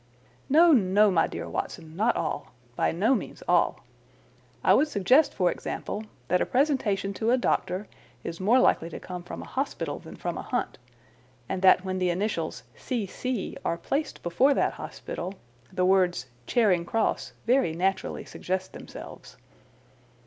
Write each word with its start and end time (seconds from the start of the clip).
"No, 0.49 0.71
no, 0.71 1.11
my 1.11 1.27
dear 1.27 1.47
Watson, 1.47 1.95
not 1.95 2.15
all—by 2.15 2.91
no 2.91 3.13
means 3.13 3.43
all. 3.47 3.81
I 4.63 4.73
would 4.73 4.87
suggest, 4.87 5.31
for 5.31 5.51
example, 5.51 6.05
that 6.27 6.41
a 6.41 6.45
presentation 6.47 7.13
to 7.13 7.29
a 7.29 7.37
doctor 7.37 7.87
is 8.23 8.39
more 8.39 8.57
likely 8.57 8.89
to 8.89 8.99
come 8.99 9.21
from 9.21 9.43
a 9.43 9.45
hospital 9.45 9.99
than 9.99 10.15
from 10.15 10.39
a 10.39 10.41
hunt, 10.41 10.79
and 11.47 11.61
that 11.61 11.85
when 11.85 11.99
the 11.99 12.09
initials 12.09 12.63
'C.C.' 12.75 13.55
are 13.63 13.77
placed 13.77 14.23
before 14.23 14.55
that 14.55 14.73
hospital 14.73 15.35
the 15.71 15.85
words 15.85 16.25
'Charing 16.47 16.83
Cross' 16.83 17.33
very 17.45 17.75
naturally 17.75 18.25
suggest 18.25 18.73
themselves." 18.73 19.37